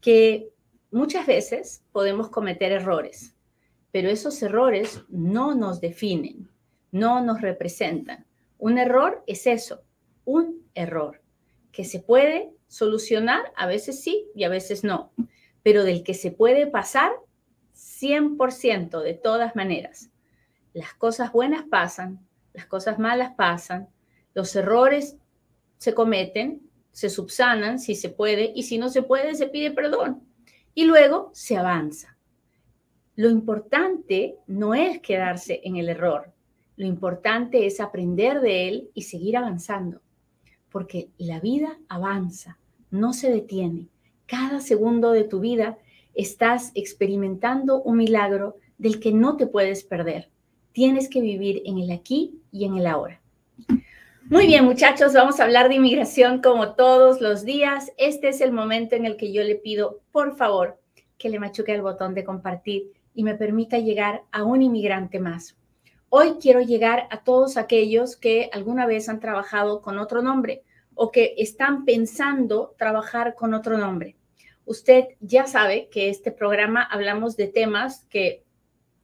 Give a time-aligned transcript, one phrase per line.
[0.00, 0.50] que
[0.90, 3.34] muchas veces podemos cometer errores,
[3.90, 6.48] pero esos errores no nos definen,
[6.92, 8.26] no nos representan.
[8.58, 9.82] Un error es eso,
[10.24, 11.22] un error,
[11.72, 15.12] que se puede solucionar, a veces sí y a veces no,
[15.62, 17.12] pero del que se puede pasar
[17.74, 20.10] 100% de todas maneras.
[20.72, 23.88] Las cosas buenas pasan, las cosas malas pasan,
[24.34, 25.16] los errores
[25.78, 26.62] se cometen,
[26.96, 30.22] se subsanan si se puede y si no se puede se pide perdón
[30.72, 32.16] y luego se avanza.
[33.16, 36.32] Lo importante no es quedarse en el error,
[36.78, 40.00] lo importante es aprender de él y seguir avanzando,
[40.70, 42.56] porque la vida avanza,
[42.90, 43.88] no se detiene.
[44.24, 45.76] Cada segundo de tu vida
[46.14, 50.30] estás experimentando un milagro del que no te puedes perder.
[50.72, 53.20] Tienes que vivir en el aquí y en el ahora.
[54.28, 57.92] Muy bien, muchachos, vamos a hablar de inmigración como todos los días.
[57.96, 60.80] Este es el momento en el que yo le pido, por favor,
[61.16, 65.56] que le machuque el botón de compartir y me permita llegar a un inmigrante más.
[66.08, 70.64] Hoy quiero llegar a todos aquellos que alguna vez han trabajado con otro nombre
[70.96, 74.16] o que están pensando trabajar con otro nombre.
[74.64, 78.42] Usted ya sabe que este programa hablamos de temas que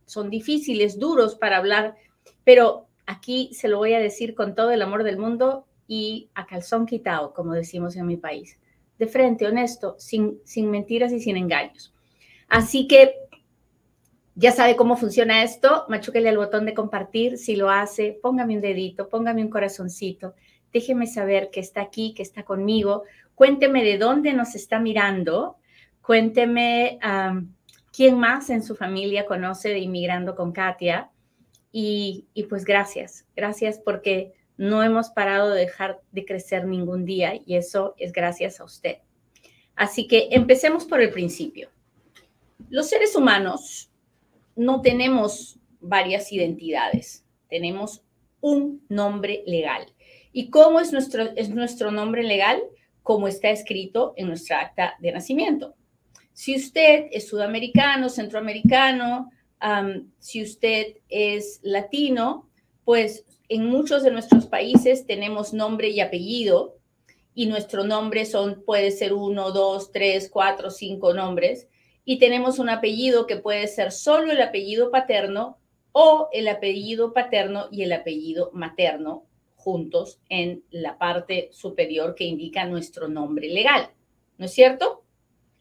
[0.04, 1.94] son difíciles, duros para hablar,
[2.42, 6.46] pero Aquí se lo voy a decir con todo el amor del mundo y a
[6.46, 8.58] calzón quitado, como decimos en mi país.
[8.98, 11.92] De frente, honesto, sin, sin mentiras y sin engaños.
[12.48, 13.14] Así que
[14.34, 15.84] ya sabe cómo funciona esto.
[15.90, 17.36] Machuquele al botón de compartir.
[17.36, 20.34] Si lo hace, póngame un dedito, póngame un corazoncito.
[20.72, 23.02] Déjeme saber que está aquí, que está conmigo.
[23.34, 25.56] Cuénteme de dónde nos está mirando.
[26.00, 26.98] Cuénteme
[27.94, 31.10] quién más en su familia conoce de Inmigrando con Katia.
[31.72, 37.56] Y, pues gracias, gracias porque no hemos parado de dejar de crecer ningún día y
[37.56, 38.98] eso es gracias a usted.
[39.74, 41.70] Así que empecemos por el principio.
[42.68, 43.90] Los seres humanos
[44.54, 48.02] no tenemos varias identidades, tenemos
[48.42, 49.86] un nombre legal.
[50.30, 52.62] ¿Y cómo es nuestro, es nuestro nombre legal?
[53.02, 55.74] Como está escrito en nuestra acta de nacimiento.
[56.34, 59.30] Si usted es sudamericano, centroamericano,
[60.18, 62.48] si usted es latino,
[62.84, 66.78] pues en muchos de nuestros países tenemos nombre y apellido
[67.34, 71.68] y nuestro nombre son, puede ser uno, dos, tres, cuatro, cinco nombres
[72.04, 75.58] y tenemos un apellido que puede ser solo el apellido paterno
[75.92, 82.64] o el apellido paterno y el apellido materno juntos en la parte superior que indica
[82.64, 83.90] nuestro nombre legal.
[84.38, 85.04] ¿No es cierto?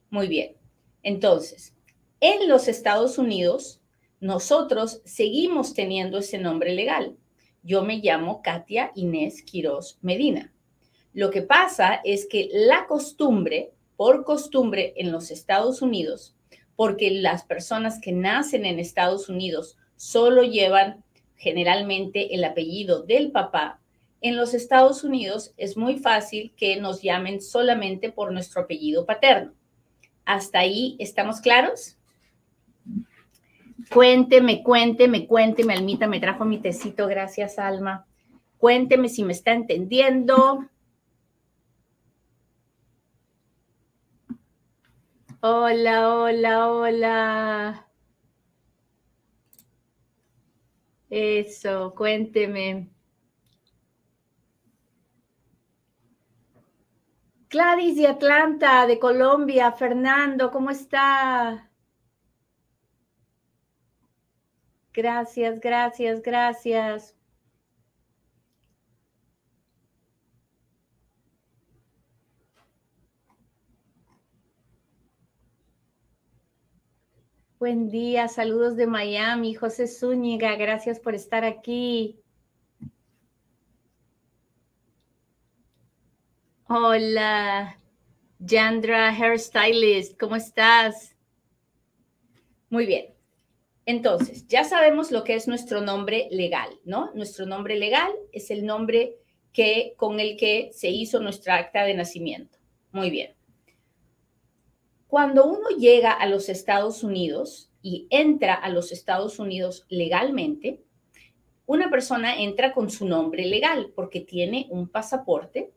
[0.09, 0.55] Muy bien.
[1.03, 1.75] Entonces,
[2.19, 3.80] en los Estados Unidos,
[4.21, 7.17] nosotros seguimos teniendo ese nombre legal.
[7.63, 10.53] Yo me llamo Katia Inés Quiroz Medina.
[11.11, 16.35] Lo que pasa es que la costumbre, por costumbre en los Estados Unidos,
[16.75, 21.03] porque las personas que nacen en Estados Unidos solo llevan
[21.35, 23.81] generalmente el apellido del papá,
[24.21, 29.53] en los Estados Unidos es muy fácil que nos llamen solamente por nuestro apellido paterno.
[30.25, 31.97] ¿Hasta ahí estamos claros?
[33.93, 38.05] Cuénteme, cuénteme, cuénteme, Almita me trajo mi tecito, gracias Alma.
[38.57, 40.65] Cuénteme si me está entendiendo.
[45.41, 47.87] Hola, hola, hola.
[51.09, 52.87] Eso, cuénteme.
[57.49, 59.73] Gladys de Atlanta, de Colombia.
[59.73, 61.70] Fernando, ¿cómo está?
[64.93, 67.15] Gracias, gracias, gracias.
[77.57, 82.19] Buen día, saludos de Miami, José Zúñiga, gracias por estar aquí.
[86.67, 87.77] Hola,
[88.39, 91.15] Yandra Hairstylist, ¿cómo estás?
[92.71, 93.20] Muy bien.
[93.85, 97.11] Entonces, ya sabemos lo que es nuestro nombre legal, ¿no?
[97.15, 99.17] Nuestro nombre legal es el nombre
[99.53, 102.57] que, con el que se hizo nuestra acta de nacimiento.
[102.91, 103.33] Muy bien.
[105.07, 110.81] Cuando uno llega a los Estados Unidos y entra a los Estados Unidos legalmente,
[111.65, 115.71] una persona entra con su nombre legal porque tiene un pasaporte,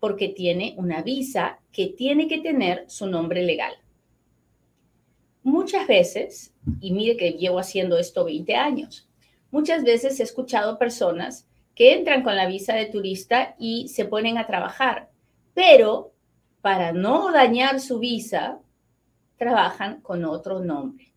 [0.00, 3.74] porque tiene una visa que tiene que tener su nombre legal.
[5.42, 9.08] Muchas veces, y mire que llevo haciendo esto 20 años,
[9.50, 14.38] muchas veces he escuchado personas que entran con la visa de turista y se ponen
[14.38, 15.10] a trabajar,
[15.54, 16.12] pero
[16.60, 18.60] para no dañar su visa,
[19.36, 21.12] trabajan con otro nombre.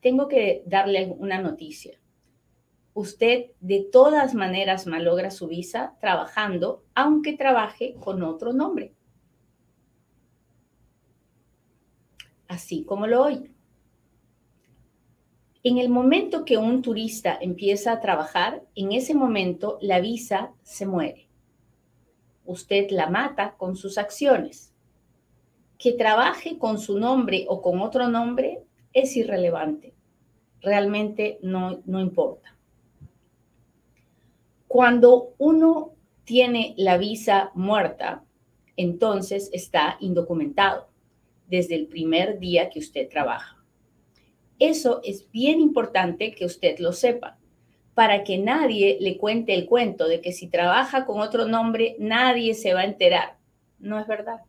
[0.00, 1.98] Tengo que darle una noticia.
[2.92, 8.92] Usted de todas maneras malogra su visa trabajando, aunque trabaje con otro nombre.
[12.48, 13.50] Así como lo oye.
[15.62, 20.86] En el momento que un turista empieza a trabajar, en ese momento la visa se
[20.86, 21.28] muere.
[22.44, 24.72] Usted la mata con sus acciones.
[25.76, 28.62] Que trabaje con su nombre o con otro nombre
[28.92, 29.92] es irrelevante.
[30.60, 32.56] Realmente no, no importa.
[34.68, 38.22] Cuando uno tiene la visa muerta,
[38.76, 40.86] entonces está indocumentado
[41.48, 43.62] desde el primer día que usted trabaja.
[44.58, 47.38] Eso es bien importante que usted lo sepa,
[47.94, 52.54] para que nadie le cuente el cuento de que si trabaja con otro nombre, nadie
[52.54, 53.38] se va a enterar.
[53.78, 54.40] No es verdad.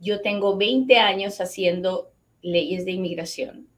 [0.00, 2.12] Yo tengo 20 años haciendo
[2.42, 3.68] leyes de inmigración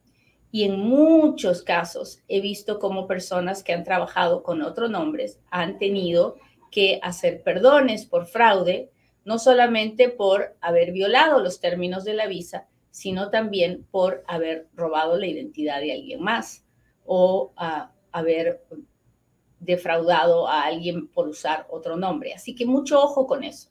[0.50, 5.78] y en muchos casos he visto cómo personas que han trabajado con otros nombres han
[5.78, 6.37] tenido
[6.70, 8.90] que hacer perdones por fraude,
[9.28, 15.19] no solamente por haber violado los términos de la visa, sino también por haber robado
[15.19, 16.64] la identidad de alguien más
[17.04, 17.52] o
[18.10, 18.64] haber
[19.60, 22.32] defraudado a alguien por usar otro nombre.
[22.32, 23.69] Así que mucho ojo con eso.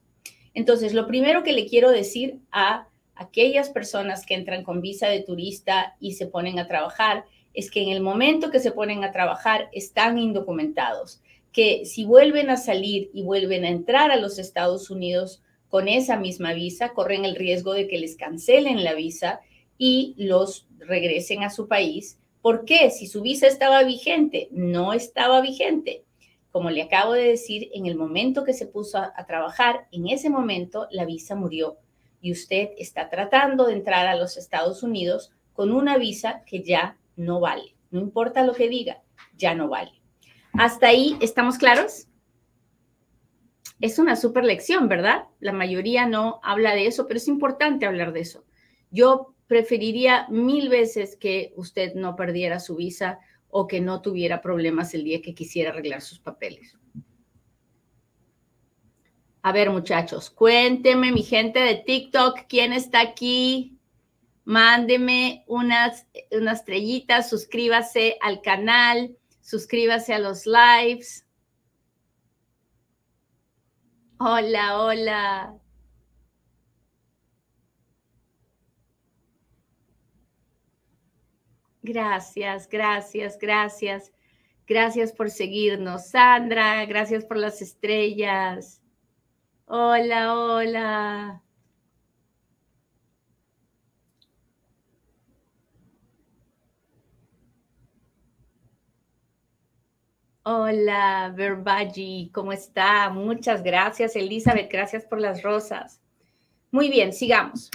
[0.54, 5.24] Entonces, lo primero que le quiero decir a aquellas personas que entran con visa de
[5.24, 7.26] turista y se ponen a trabajar
[7.56, 11.20] es que en el momento que se ponen a trabajar están indocumentados,
[11.52, 16.18] que si vuelven a salir y vuelven a entrar a los Estados Unidos con esa
[16.18, 19.42] misma visa corren el riesgo de que les cancelen la visa
[19.78, 22.20] y los regresen a su país.
[22.42, 22.90] ¿Por qué?
[22.90, 26.06] Si su visa estaba vigente, no estaba vigente.
[26.52, 30.30] Como le acabo de decir, en el momento que se puso a, trabajar, en ese
[30.30, 31.78] momento la visa murió
[32.22, 36.98] y usted está tratando de entrar a los Estados Unidos con una visa que ya
[37.16, 37.76] no vale.
[37.92, 39.04] No importa lo que diga,
[39.36, 39.92] ya no vale.
[40.54, 42.08] ¿Hasta ahí estamos claros?
[43.80, 45.26] Es una super lección, ¿verdad?
[45.40, 48.44] La mayoría no habla de eso, pero es importante hablar de eso.
[48.90, 53.20] Yo preferiría mil veces que usted no perdiera su visa
[53.50, 56.78] o que no tuviera problemas el día que quisiera arreglar sus papeles.
[59.42, 63.78] A ver, muchachos, cuénteme, mi gente de TikTok, ¿quién está aquí?
[64.44, 71.27] Mándeme unas, unas estrellitas, suscríbase al canal, suscríbase a los lives.
[74.20, 75.60] Hola, hola.
[81.84, 84.12] Gracias, gracias, gracias.
[84.68, 86.10] Gracias por seguirnos.
[86.10, 88.82] Sandra, gracias por las estrellas.
[89.66, 91.44] Hola, hola.
[100.50, 103.10] Hola, Verbaji, ¿cómo está?
[103.10, 106.00] Muchas gracias, Elizabeth, gracias por las rosas.
[106.72, 107.70] Muy bien, sigamos.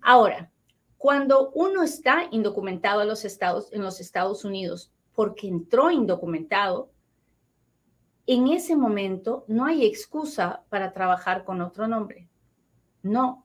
[0.00, 0.50] Ahora,
[0.96, 6.90] cuando uno está indocumentado en los Estados, en los Estados Unidos porque entró indocumentado,
[8.26, 12.30] en ese momento no hay excusa para trabajar con otro nombre.
[13.02, 13.44] No.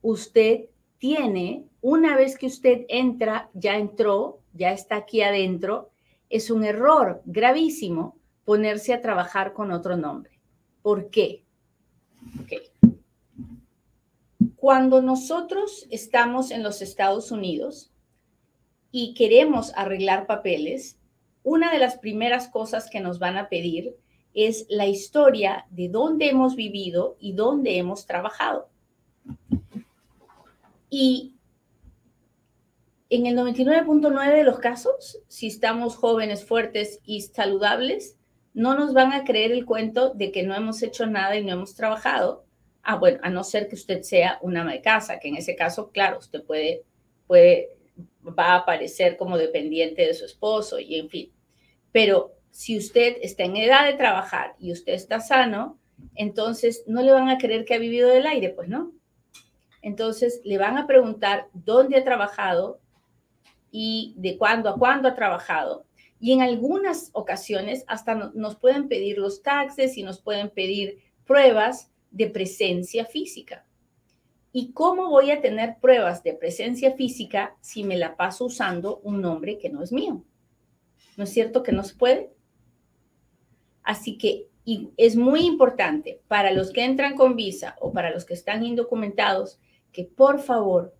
[0.00, 0.66] Usted
[0.98, 5.91] tiene, una vez que usted entra, ya entró, ya está aquí adentro,
[6.32, 10.40] es un error gravísimo ponerse a trabajar con otro nombre.
[10.80, 11.44] ¿Por qué?
[14.56, 17.92] Cuando nosotros estamos en los Estados Unidos
[18.90, 20.98] y queremos arreglar papeles,
[21.42, 23.94] una de las primeras cosas que nos van a pedir
[24.32, 28.70] es la historia de dónde hemos vivido y dónde hemos trabajado.
[30.88, 31.34] Y
[33.12, 38.16] en el 99.9 de los casos, si estamos jóvenes, fuertes y saludables,
[38.54, 41.52] no nos van a creer el cuento de que no hemos hecho nada y no
[41.52, 42.46] hemos trabajado.
[42.82, 45.54] Ah, bueno, a no ser que usted sea una ama de casa, que en ese
[45.54, 46.84] caso, claro, usted puede,
[47.26, 47.76] puede,
[48.26, 51.32] va a aparecer como dependiente de su esposo y en fin.
[51.92, 55.78] Pero si usted está en edad de trabajar y usted está sano,
[56.14, 58.90] entonces no le van a creer que ha vivido del aire, pues no.
[59.82, 62.80] Entonces le van a preguntar dónde ha trabajado
[63.72, 65.86] y de cuándo a cuándo ha trabajado.
[66.20, 71.90] Y en algunas ocasiones hasta nos pueden pedir los taxes y nos pueden pedir pruebas
[72.12, 73.66] de presencia física.
[74.52, 79.22] ¿Y cómo voy a tener pruebas de presencia física si me la paso usando un
[79.22, 80.22] nombre que no es mío?
[81.16, 82.30] ¿No es cierto que no se puede?
[83.82, 84.48] Así que
[84.96, 89.58] es muy importante para los que entran con visa o para los que están indocumentados
[89.90, 90.94] que por favor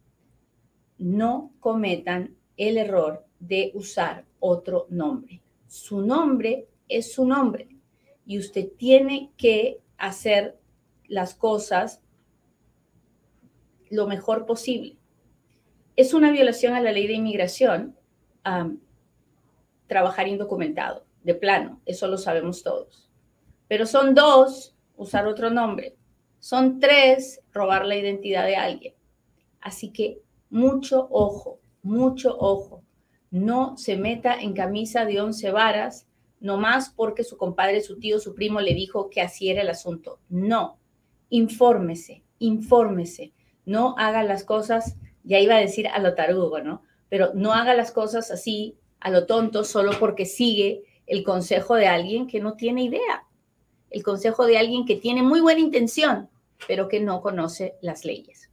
[0.99, 5.43] no cometan el error de usar otro nombre.
[5.67, 7.69] Su nombre es su nombre
[8.27, 10.59] y usted tiene que hacer
[11.09, 12.01] las cosas
[13.91, 14.97] lo mejor posible.
[15.97, 17.97] Es una violación a la ley de inmigración
[19.87, 23.11] trabajar indocumentado, de plano, eso lo sabemos todos.
[23.69, 25.97] Pero son dos, usar otro nombre.
[26.41, 28.95] Son tres, robar la identidad de alguien.
[29.61, 32.83] Así que mucho ojo, mucho ojo.
[33.31, 36.07] No se meta en camisa de once varas,
[36.41, 40.19] nomás porque su compadre, su tío, su primo le dijo que así era el asunto.
[40.29, 40.79] No,
[41.31, 43.33] infórmese, infórmese
[43.65, 46.83] no haga las cosas, ya iba a decir a lo tarugo, ¿no?
[47.09, 51.87] Pero no haga las cosas así, a lo tonto, solo porque sigue el consejo de
[51.87, 53.27] alguien que no tiene idea,
[53.91, 56.31] el consejo de alguien que tiene muy buena intención,
[56.67, 58.51] pero que no conoce las leyes.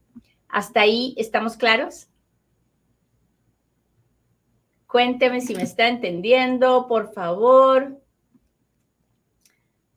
[0.47, 2.08] ¿Hasta ahí estamos claros?
[4.89, 8.01] Cuénteme si me está entendiendo, por favor.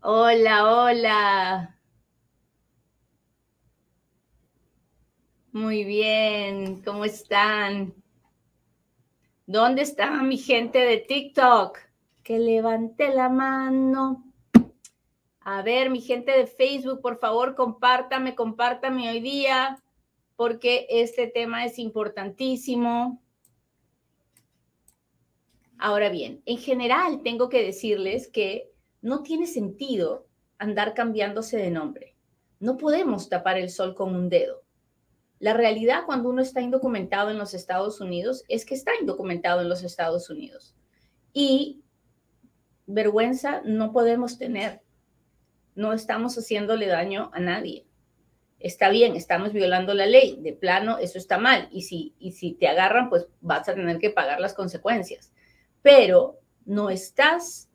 [0.03, 1.79] Hola, hola.
[5.51, 7.95] Muy bien, ¿cómo están?
[9.47, 11.79] ¿Dónde está mi gente de TikTok?
[12.23, 14.31] Que levante la mano.
[15.41, 19.83] A ver, mi gente de Facebook, por favor, compártame, compártame hoy día,
[20.37, 23.23] porque este tema es importantísimo.
[25.85, 28.71] Ahora bien, en general tengo que decirles que
[29.01, 32.15] no tiene sentido andar cambiándose de nombre.
[32.61, 34.63] No podemos tapar el sol con un dedo.
[35.41, 39.69] La realidad cuando uno está indocumentado en los Estados Unidos es que está indocumentado en
[39.69, 40.77] los Estados Unidos.
[41.33, 41.81] Y
[42.87, 44.83] vergüenza no podemos tener.
[45.75, 47.89] No estamos haciéndole daño a nadie.
[48.61, 50.39] Está bien, estamos violando la ley.
[50.43, 51.69] De plano, eso está mal.
[51.73, 55.33] Y si, y si te agarran, pues vas a tener que pagar las consecuencias.
[55.83, 57.69] Pero no estás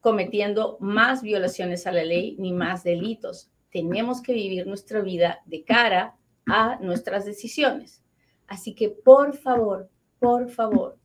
[0.00, 3.50] cometiendo más violaciones a la ley ni más delitos.
[3.70, 6.16] Tenemos que vivir nuestra vida de cara
[6.46, 8.02] a nuestras decisiones.
[8.46, 9.88] Así que por favor,
[10.18, 10.98] por favor,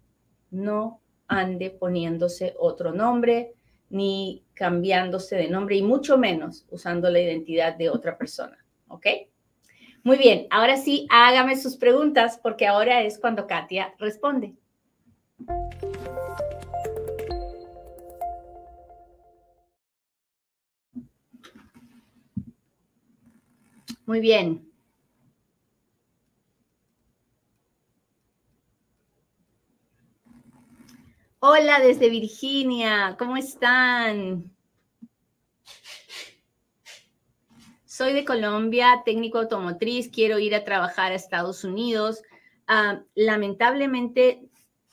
[0.52, 3.54] no ande poniéndose otro nombre
[3.90, 8.58] ni cambiándose de nombre y mucho menos usando la identidad de otra persona.
[8.88, 9.06] ¿Ok?
[10.04, 14.56] Muy bien, ahora sí, hágame sus preguntas porque ahora es cuando Katia responde.
[24.08, 24.72] Muy bien.
[31.40, 34.50] Hola desde Virginia, ¿cómo están?
[37.84, 42.24] Soy de Colombia, técnico automotriz, quiero ir a trabajar a Estados Unidos.
[42.66, 44.48] Ah, lamentablemente,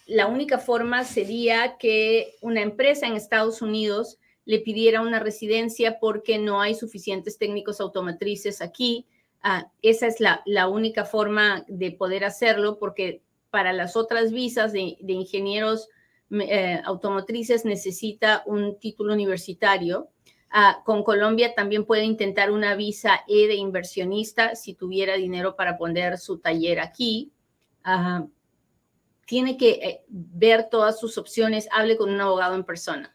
[0.07, 6.39] la única forma sería que una empresa en Estados Unidos le pidiera una residencia porque
[6.39, 9.07] no hay suficientes técnicos automotrices aquí.
[9.43, 14.97] Ah, esa es la, única forma de poder hacerlo porque para las otras visas de,
[15.07, 15.89] ingenieros
[16.31, 20.09] eh, automotrices necesita un título universitario.
[20.51, 25.77] Ah, con Colombia también puede intentar una visa E de inversionista si tuviera dinero para
[25.77, 27.33] poner su taller aquí.
[29.27, 33.15] tiene que eh, ver todas sus opciones, hable con un abogado en persona.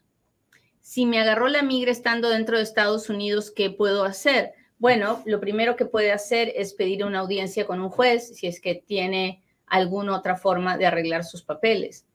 [0.90, 4.54] Si me agarró la migra estando dentro de Estados Unidos, ¿qué puedo hacer?
[4.80, 8.60] Bueno, lo primero que puede hacer es pedir una audiencia con un juez si es
[8.60, 12.06] que tiene alguna otra forma de arreglar sus papeles.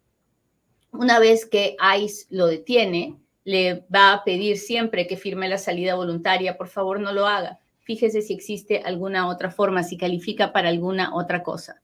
[0.91, 5.95] Una vez que ICE lo detiene, le va a pedir siempre que firme la salida
[5.95, 6.57] voluntaria.
[6.57, 7.59] Por favor, no lo haga.
[7.79, 11.81] Fíjese si existe alguna otra forma, si califica para alguna otra cosa.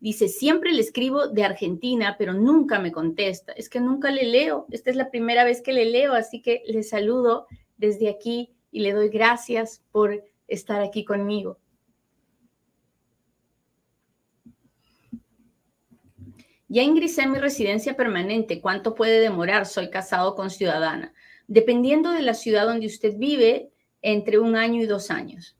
[0.00, 3.52] Dice, siempre le escribo de Argentina, pero nunca me contesta.
[3.52, 4.66] Es que nunca le leo.
[4.70, 8.80] Esta es la primera vez que le leo, así que le saludo desde aquí y
[8.80, 11.58] le doy gracias por estar aquí conmigo.
[16.68, 18.60] Ya ingresé mi residencia permanente.
[18.60, 19.66] ¿Cuánto puede demorar?
[19.66, 21.12] Soy casado con ciudadana.
[21.46, 23.70] Dependiendo de la ciudad donde usted vive,
[24.02, 25.56] entre un año y dos años.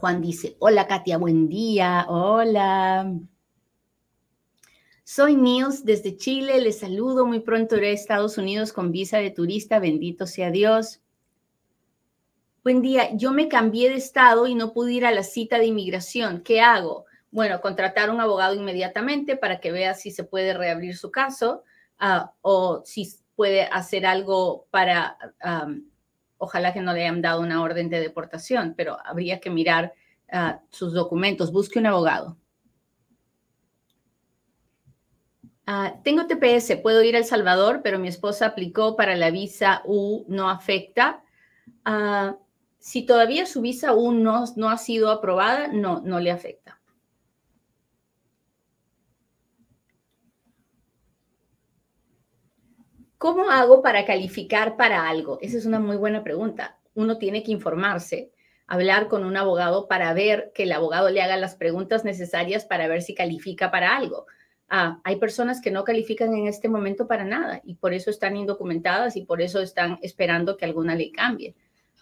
[0.00, 3.12] Juan dice, hola Katia, buen día, hola.
[5.04, 9.30] Soy Niels desde Chile, les saludo, muy pronto iré a Estados Unidos con visa de
[9.30, 11.00] turista, bendito sea Dios.
[12.62, 15.66] Buen día, yo me cambié de estado y no pude ir a la cita de
[15.66, 17.04] inmigración, ¿qué hago?
[17.30, 21.62] Bueno, contratar un abogado inmediatamente para que vea si se puede reabrir su caso
[22.00, 25.18] uh, o si puede hacer algo para,
[26.38, 29.94] ojalá que no le hayan dado una orden de deportación, pero habría que mirar
[30.32, 31.52] uh, sus documentos.
[31.52, 32.36] Busque un abogado.
[35.66, 40.24] Uh, tengo TPS, puedo ir a Salvador, pero mi esposa aplicó para la visa U,
[40.28, 41.22] no afecta.
[42.78, 46.80] si todavía su visa U no, no ha sido aprobada, no, no le afecta.
[53.24, 55.38] ¿Cómo hago para calificar para algo?
[55.40, 56.76] Esa es una muy buena pregunta.
[56.92, 58.30] Uno tiene que informarse,
[58.66, 62.86] hablar con un abogado para ver que el abogado le haga las preguntas necesarias para
[62.86, 64.26] ver si califica para algo.
[64.68, 68.36] Ah, hay personas que no califican en este momento para nada y por eso están
[68.36, 71.54] indocumentadas y por eso están esperando que alguna ley cambie.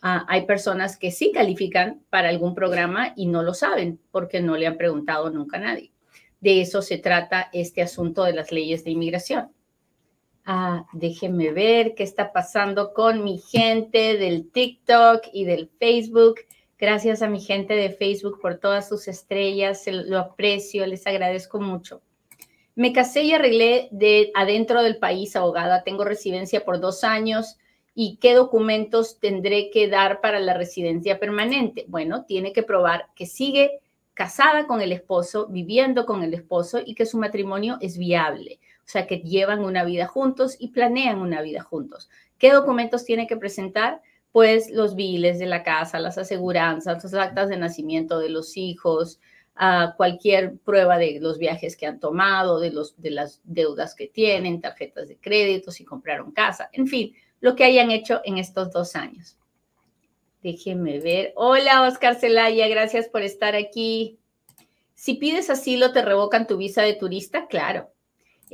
[0.03, 4.57] Ah, hay personas que sí califican para algún programa y no lo saben porque no
[4.57, 5.93] le han preguntado nunca a nadie.
[6.41, 9.53] De eso se trata este asunto de las leyes de inmigración.
[10.45, 16.41] Ah, déjenme ver qué está pasando con mi gente del TikTok y del Facebook.
[16.79, 22.03] Gracias a mi gente de Facebook por todas sus estrellas, lo aprecio, les agradezco mucho.
[22.75, 25.85] Me casé y arreglé de adentro del país, abogada.
[25.85, 27.59] Tengo residencia por dos años.
[27.95, 31.85] ¿Y qué documentos tendré que dar para la residencia permanente?
[31.87, 33.81] Bueno, tiene que probar que sigue
[34.15, 38.59] casada con el esposo, viviendo con el esposo y que su matrimonio es viable
[38.93, 42.11] sea, que llevan una vida juntos y planean una vida juntos.
[42.39, 44.03] ¿Qué documentos tiene que presentar?
[44.33, 49.21] Pues los biles de la casa, las aseguranzas, las actas de nacimiento de los hijos,
[49.97, 54.61] cualquier prueba de los viajes que han tomado, de, los, de las deudas que tienen,
[54.61, 58.97] tarjetas de crédito, si compraron casa, en fin, lo que hayan hecho en estos dos
[58.97, 59.37] años.
[60.43, 61.33] Déjenme ver.
[61.37, 64.19] Hola, Oscar Celaya, gracias por estar aquí.
[64.95, 67.47] Si pides asilo, ¿te revocan tu visa de turista?
[67.47, 67.92] Claro.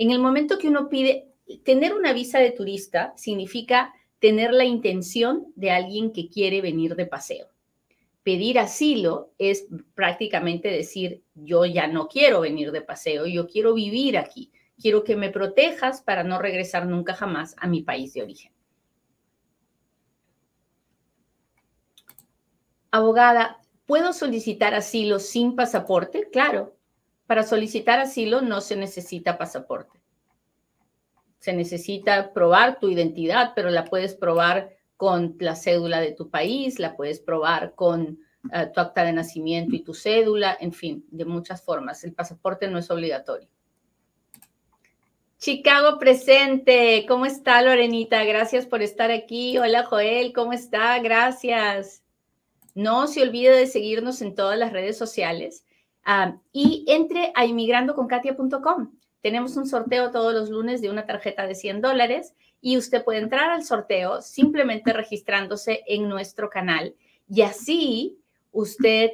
[0.00, 1.26] En el momento que uno pide,
[1.64, 7.06] tener una visa de turista significa tener la intención de alguien que quiere venir de
[7.06, 7.48] paseo.
[8.22, 14.18] Pedir asilo es prácticamente decir, yo ya no quiero venir de paseo, yo quiero vivir
[14.18, 18.52] aquí, quiero que me protejas para no regresar nunca jamás a mi país de origen.
[22.92, 26.28] Abogada, ¿puedo solicitar asilo sin pasaporte?
[26.30, 26.77] Claro,
[27.28, 30.00] para solicitar asilo no se necesita pasaporte.
[31.38, 36.78] Se necesita probar tu identidad, pero la puedes probar con la cédula de tu país,
[36.78, 38.18] la puedes probar con
[38.50, 42.02] eh, tu acta de nacimiento y tu cédula, en fin, de muchas formas.
[42.02, 43.48] El pasaporte no es obligatorio.
[45.36, 47.04] Chicago presente.
[47.06, 48.24] ¿Cómo está Lorenita?
[48.24, 49.58] Gracias por estar aquí.
[49.58, 50.98] Hola Joel, ¿cómo está?
[51.00, 52.02] Gracias.
[52.74, 55.66] No se olvide de seguirnos en todas las redes sociales
[56.52, 58.92] y entre a inmigrandoconkatia.com.
[59.20, 63.18] Tenemos un sorteo todos los lunes de una tarjeta de 100 dólares y usted puede
[63.18, 66.94] entrar al sorteo simplemente registrándose en nuestro canal
[67.28, 68.18] y así
[68.52, 69.10] usted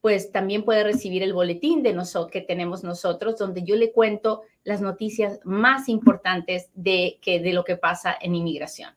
[0.00, 4.42] pues también puede recibir el boletín de nosotros que tenemos nosotros donde yo le cuento
[4.64, 8.94] las noticias más importantes de, que, de lo que pasa en inmigración.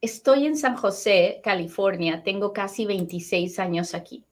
[0.00, 4.24] Estoy en San José, California, tengo casi 26 años aquí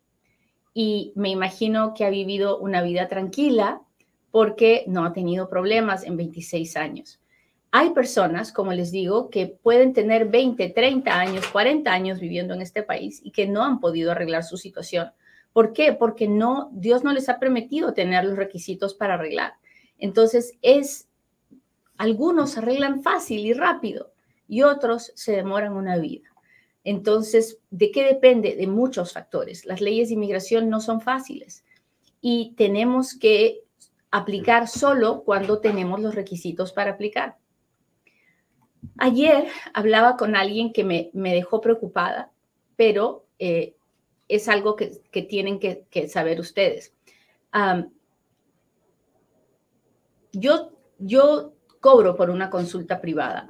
[0.72, 3.82] y me imagino que ha vivido una vida tranquila
[4.30, 7.20] porque no ha tenido problemas en 26 años.
[7.72, 12.62] Hay personas, como les digo, que pueden tener 20, 30 años, 40 años viviendo en
[12.62, 15.10] este país y que no han podido arreglar su situación.
[15.52, 15.92] ¿Por qué?
[15.92, 19.54] Porque no, Dios no les ha permitido tener los requisitos para arreglar.
[19.98, 21.08] Entonces, es,
[21.96, 24.12] algunos arreglan fácil y rápido,
[24.48, 26.28] y otros se demoran una vida.
[26.84, 28.54] Entonces, ¿de qué depende?
[28.54, 29.66] De muchos factores.
[29.66, 31.64] Las leyes de inmigración no son fáciles
[32.20, 33.64] y tenemos que
[34.12, 37.38] aplicar solo cuando tenemos los requisitos para aplicar.
[38.98, 42.30] Ayer hablaba con alguien que me, dejó preocupada,
[42.76, 43.74] pero eh,
[44.28, 46.94] es algo que, tienen que, saber ustedes.
[50.32, 53.48] yo, yo cobro por una consulta privada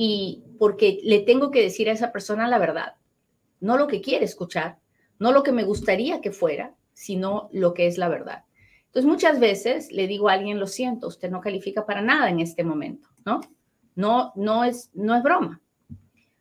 [0.00, 2.94] y porque le tengo que decir a esa persona la verdad,
[3.58, 4.78] no lo que quiere escuchar,
[5.18, 8.44] no lo que me gustaría que fuera, sino lo que es la verdad.
[8.86, 12.38] Entonces muchas veces le digo a alguien, lo siento, usted no califica para nada en
[12.38, 13.40] este momento, ¿no?
[13.96, 15.60] No, no es, no es broma.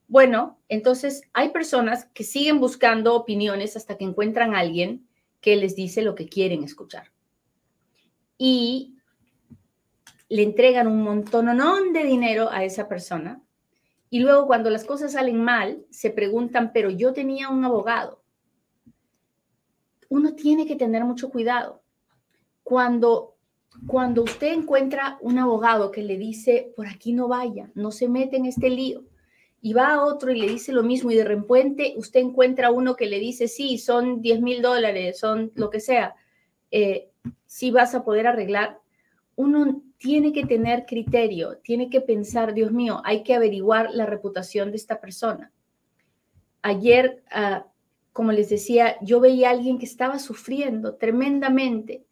[0.07, 5.07] Bueno, entonces hay personas que siguen buscando opiniones hasta que encuentran a alguien
[5.41, 7.11] que les dice lo que quieren escuchar.
[8.37, 8.97] Y
[10.29, 11.47] le entregan un montón
[11.91, 13.41] de dinero a esa persona.
[14.09, 18.21] Y luego cuando las cosas salen mal, se preguntan, pero yo tenía un abogado.
[20.09, 21.81] Uno tiene que tener mucho cuidado.
[22.63, 23.35] Cuando,
[23.85, 28.37] cuando usted encuentra un abogado que le dice, por aquí no vaya, no se mete
[28.37, 29.03] en este lío,
[29.61, 32.95] y va a otro y le dice lo mismo y de repente usted encuentra uno
[32.95, 36.15] que le dice, sí, son 10 mil dólares, son lo que sea,
[36.71, 37.09] eh,
[37.45, 38.79] sí vas a poder arreglar,
[39.35, 44.71] uno tiene que tener criterio, tiene que pensar, Dios mío, hay que averiguar la reputación
[44.71, 45.51] de esta persona.
[46.61, 47.65] Ayer, ah,
[48.13, 52.05] como les decía, yo veía a alguien que estaba sufriendo tremendamente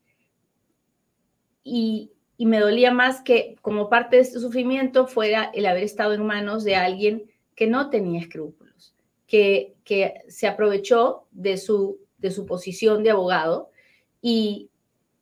[1.63, 6.13] y, y me dolía más que como parte de este sufrimiento fuera el haber estado
[6.13, 8.95] en manos de alguien que no tenía escrúpulos,
[9.27, 13.69] que, que se aprovechó de su, de su posición de abogado
[14.21, 14.69] y,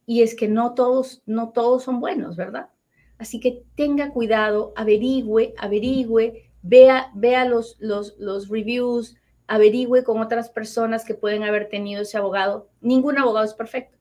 [0.06, 2.70] y es que no todos, no todos son buenos, ¿verdad?
[3.18, 9.16] Así que tenga cuidado, averigüe, averigüe, vea, vea los, los, reviews,
[9.48, 12.70] averigüe con otras personas que pueden haber tenido ese abogado.
[12.82, 13.98] Ningún abogado es perfecto,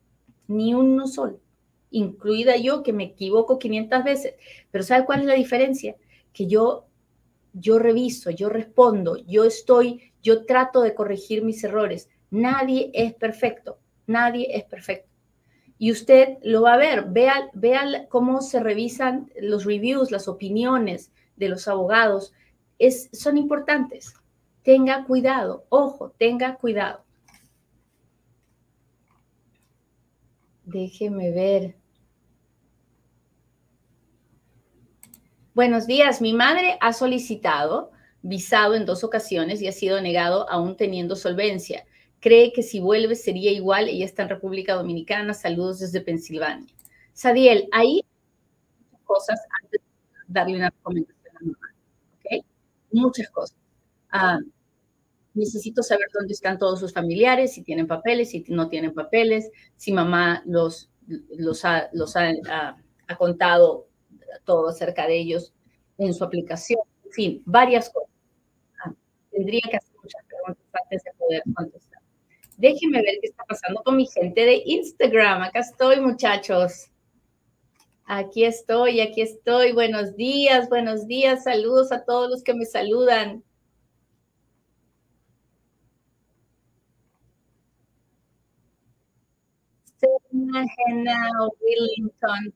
[0.48, 1.40] ni uno solo,
[1.90, 4.34] incluida yo que me equivoco 500 veces.
[4.70, 5.96] Pero ¿sabe cuál es la diferencia?
[6.32, 6.86] Que yo
[7.52, 12.08] yo reviso, yo respondo, yo estoy, yo trato de corregir mis errores.
[12.30, 15.11] Nadie es perfecto, nadie es perfecto.
[15.82, 21.10] Y usted lo va a ver, vea, vea cómo se revisan los reviews, las opiniones
[21.34, 22.32] de los abogados.
[22.78, 24.14] Es, son importantes.
[24.62, 27.04] Tenga cuidado, ojo, tenga cuidado.
[30.66, 31.74] Déjeme ver.
[35.52, 36.20] Buenos días.
[36.20, 37.90] Mi madre ha solicitado
[38.22, 41.84] visado en dos ocasiones y ha sido negado aún teniendo solvencia.
[42.22, 43.88] Cree que si vuelve sería igual.
[43.88, 45.34] Ella está en República Dominicana.
[45.34, 46.72] Saludos desde Pensilvania.
[47.12, 48.02] Sadiel, hay
[49.04, 49.86] cosas antes de
[50.28, 51.74] darle una recomendación a mamá.
[52.92, 53.56] Muchas cosas.
[54.10, 54.38] Ah,
[55.34, 59.92] necesito saber dónde están todos sus familiares, si tienen papeles, si no tienen papeles, si
[59.92, 60.90] mamá los,
[61.40, 61.88] los ha,
[63.08, 63.88] ha contado
[64.44, 65.52] todo acerca de ellos
[65.98, 66.80] en su aplicación.
[67.06, 68.10] En fin, varias cosas.
[68.84, 68.94] Ah,
[69.30, 71.91] tendría que hacer muchas preguntas antes de poder contestar.
[72.62, 75.42] Déjenme ver qué está pasando con mi gente de Instagram.
[75.42, 76.92] Acá estoy, muchachos.
[78.04, 79.72] Aquí estoy, aquí estoy.
[79.72, 81.42] Buenos días, buenos días.
[81.42, 83.42] Saludos a todos los que me saludan.
[91.60, 92.54] Willington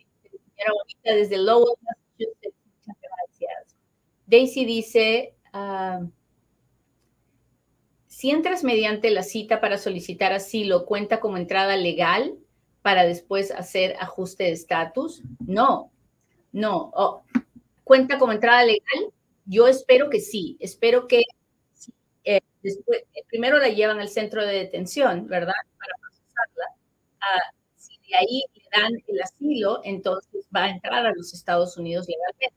[0.56, 2.54] bonita desde Lowell, Massachusetts.
[2.86, 3.76] Muchas gracias.
[4.28, 6.06] Daisy dice, ah,
[8.16, 12.34] si entras mediante la cita para solicitar asilo, ¿cuenta como entrada legal
[12.80, 15.20] para después hacer ajuste de estatus?
[15.46, 15.92] No,
[16.50, 16.92] no.
[16.94, 17.24] Oh,
[17.84, 19.12] ¿Cuenta como entrada legal?
[19.44, 20.56] Yo espero que sí.
[20.60, 21.24] Espero que
[22.24, 25.52] eh, eh, primero la llevan al centro de detención, ¿verdad?
[25.78, 26.64] Para procesarla.
[27.20, 27.52] Ah,
[28.08, 32.56] de ahí le dan el asilo, entonces va a entrar a los Estados Unidos legalmente.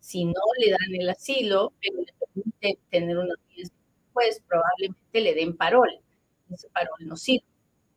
[0.00, 3.83] Si no le dan el asilo, pero le permite tener una audiencia
[4.14, 5.90] pues probablemente le den parol.
[6.50, 7.44] Ese parol no sirve.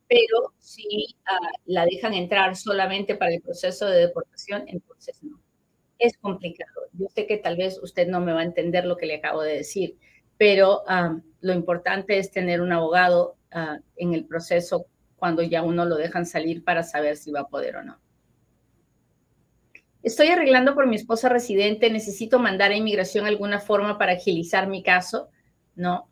[0.09, 5.39] Pero si ah, la dejan entrar solamente para el proceso de deportación, entonces no.
[5.99, 6.81] Es complicado.
[6.93, 9.41] Yo sé que tal vez usted no me va a entender lo que le acabo
[9.41, 9.97] de decir,
[10.37, 14.85] pero ah, lo importante es tener un abogado ah, en el proceso
[15.17, 17.99] cuando ya uno lo dejan salir para saber si va a poder o no.
[20.03, 24.81] Estoy arreglando por mi esposa residente, necesito mandar a inmigración alguna forma para agilizar mi
[24.81, 25.29] caso.
[25.77, 26.09] No.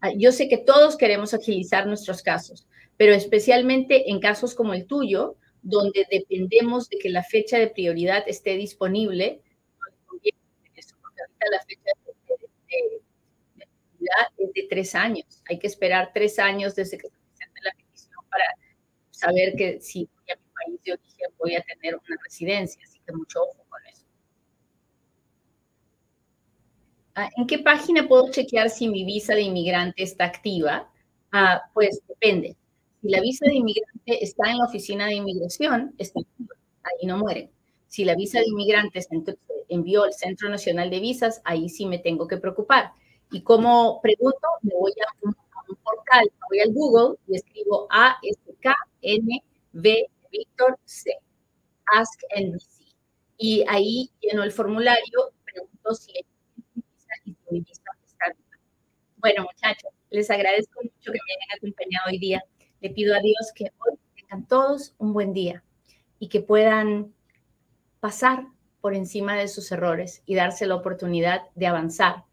[0.00, 4.86] Ah, yo sé que todos queremos agilizar nuestros casos, pero especialmente en casos como el
[4.86, 9.42] tuyo, donde dependemos de que la fecha de prioridad esté disponible,
[11.50, 12.14] la fecha de,
[13.98, 15.42] prioridad es de tres años.
[15.48, 17.08] Hay que esperar tres años desde que
[18.30, 18.44] para
[19.10, 23.00] saber que si voy a mi país de origen voy a tener una residencia, así
[23.04, 24.04] que mucho ojo con eso.
[26.76, 27.03] Ah,
[27.36, 30.90] ¿En qué página puedo chequear si mi visa de inmigrante está activa?
[31.32, 32.56] Ah, pues depende.
[33.00, 37.18] Si la visa de inmigrante está en la oficina de inmigración, está activa, ahí no
[37.18, 37.50] muere.
[37.86, 39.08] Si la visa de inmigrante se
[39.68, 42.92] envió al Centro Nacional de Visas, ahí sí me tengo que preocupar.
[43.30, 45.34] Y como pregunto, me voy a un
[45.76, 49.44] portal, voy al Google y escribo A-S-K-N-V
[50.32, 51.12] Víctor C,
[51.86, 52.84] Ask NBC.
[53.38, 56.24] Y ahí lleno el formulario, pregunto si hay
[59.18, 62.44] bueno, muchachos, les agradezco mucho que me hayan acompañado hoy día.
[62.80, 65.64] Le pido a Dios que hoy tengan todos un buen día
[66.18, 67.14] y que puedan
[68.00, 68.46] pasar
[68.82, 72.24] por encima de sus errores y darse la oportunidad de avanzar,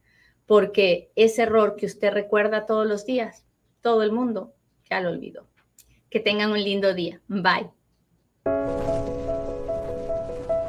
[0.45, 3.45] porque ese error que usted recuerda todos los días,
[3.79, 4.53] todo el mundo
[4.89, 5.47] ya lo olvidó.
[6.09, 7.21] Que tengan un lindo día.
[7.29, 7.71] Bye.